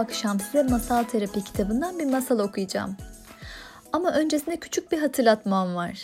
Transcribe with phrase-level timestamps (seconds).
[0.00, 2.96] akşam size Masal Terapi kitabından bir masal okuyacağım.
[3.92, 6.00] Ama öncesinde küçük bir hatırlatmam var.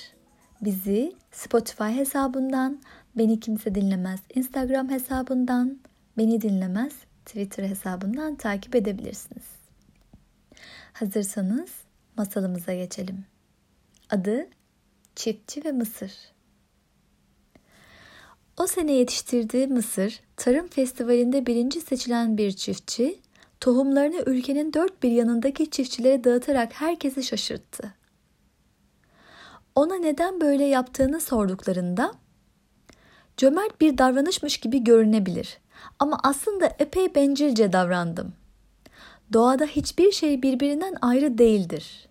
[0.61, 2.81] Bizi Spotify hesabından,
[3.19, 5.79] Beni Kimse Dinlemez Instagram hesabından,
[6.19, 6.93] Beni Dinlemez
[7.27, 9.45] Twitter hesabından takip edebilirsiniz.
[10.93, 11.71] Hazırsanız
[12.17, 13.25] masalımıza geçelim.
[14.11, 14.47] Adı
[15.17, 16.36] Çiftçi ve Mısır.
[18.61, 23.21] O sene yetiştirdiği mısır, tarım festivalinde birinci seçilen bir çiftçi,
[23.61, 27.95] tohumlarını ülkenin dört bir yanındaki çiftçilere dağıtarak herkesi şaşırttı.
[29.75, 32.13] Ona neden böyle yaptığını sorduklarında,
[33.37, 35.59] cömert bir davranışmış gibi görünebilir
[35.99, 38.33] ama aslında epey bencilce davrandım.
[39.33, 42.09] Doğada hiçbir şey birbirinden ayrı değildir.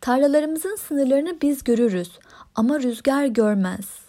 [0.00, 2.18] Tarlalarımızın sınırlarını biz görürüz
[2.54, 4.03] ama rüzgar görmez.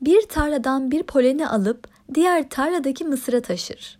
[0.00, 3.98] Bir tarladan bir poleni alıp diğer tarladaki mısıra taşır.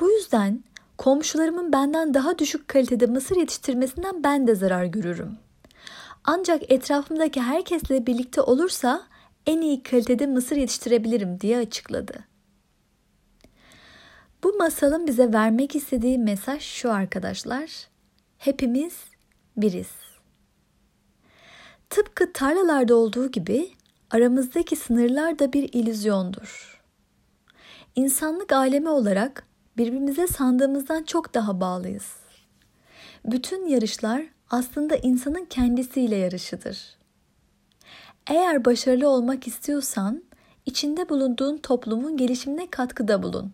[0.00, 0.64] Bu yüzden
[0.98, 5.38] komşularımın benden daha düşük kalitede mısır yetiştirmesinden ben de zarar görürüm.
[6.24, 9.02] Ancak etrafımdaki herkesle birlikte olursa
[9.46, 12.24] en iyi kalitede mısır yetiştirebilirim diye açıkladı.
[14.44, 17.88] Bu masalın bize vermek istediği mesaj şu arkadaşlar.
[18.38, 18.94] Hepimiz
[19.56, 19.90] biriz.
[21.90, 23.70] Tıpkı tarlalarda olduğu gibi
[24.10, 26.80] aramızdaki sınırlar da bir ilüzyondur.
[27.96, 32.12] İnsanlık alemi olarak birbirimize sandığımızdan çok daha bağlıyız.
[33.24, 36.78] Bütün yarışlar aslında insanın kendisiyle yarışıdır.
[38.26, 40.22] Eğer başarılı olmak istiyorsan,
[40.66, 43.52] içinde bulunduğun toplumun gelişimine katkıda bulun.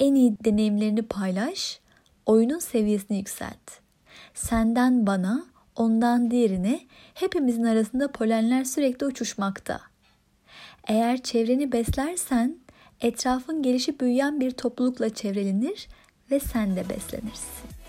[0.00, 1.80] En iyi deneyimlerini paylaş,
[2.26, 3.80] oyunun seviyesini yükselt.
[4.34, 5.44] Senden bana,
[5.76, 6.80] ondan diğerine
[7.14, 9.80] hepimizin arasında polenler sürekli uçuşmakta.
[10.88, 12.56] Eğer çevreni beslersen
[13.00, 15.88] etrafın gelişi büyüyen bir toplulukla çevrelenir
[16.30, 17.81] ve sen de beslenirsin.